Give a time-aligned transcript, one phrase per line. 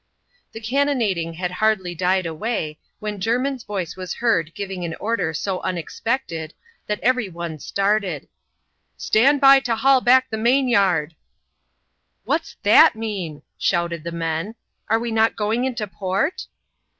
[0.53, 5.59] The cannonading had hardly died away, when Jermin's voice was heard giving an order so
[5.61, 6.55] unexpected
[6.87, 8.23] that every one started.
[8.23, 8.27] <^
[8.97, 11.15] Stand by to haul back the main yard!""
[12.25, 14.55] What's that mean?" shouted the men,
[14.89, 16.47] "are we not going into port?"